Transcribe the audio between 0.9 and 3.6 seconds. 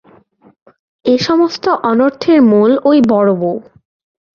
এ সমস্ত অনর্থের মূল ওই বড়োবউ।